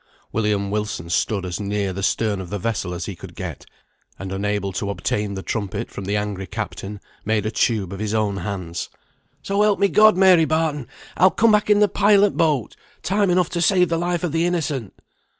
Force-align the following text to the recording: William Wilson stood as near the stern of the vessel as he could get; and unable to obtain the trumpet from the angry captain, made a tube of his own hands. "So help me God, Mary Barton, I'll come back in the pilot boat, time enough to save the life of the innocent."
William 0.31 0.71
Wilson 0.71 1.11
stood 1.11 1.45
as 1.45 1.59
near 1.59 1.93
the 1.93 2.01
stern 2.01 2.41
of 2.41 2.49
the 2.49 2.57
vessel 2.57 2.91
as 2.95 3.05
he 3.05 3.15
could 3.15 3.35
get; 3.35 3.67
and 4.17 4.31
unable 4.31 4.71
to 4.71 4.89
obtain 4.89 5.35
the 5.35 5.43
trumpet 5.43 5.91
from 5.91 6.05
the 6.05 6.17
angry 6.17 6.47
captain, 6.47 6.99
made 7.23 7.45
a 7.45 7.51
tube 7.51 7.93
of 7.93 7.99
his 7.99 8.11
own 8.15 8.37
hands. 8.37 8.89
"So 9.43 9.61
help 9.61 9.77
me 9.77 9.89
God, 9.89 10.17
Mary 10.17 10.45
Barton, 10.45 10.87
I'll 11.17 11.29
come 11.29 11.51
back 11.51 11.69
in 11.69 11.81
the 11.81 11.87
pilot 11.87 12.35
boat, 12.35 12.75
time 13.03 13.29
enough 13.29 13.51
to 13.51 13.61
save 13.61 13.89
the 13.89 13.99
life 13.99 14.23
of 14.23 14.31
the 14.31 14.43
innocent." 14.47 14.95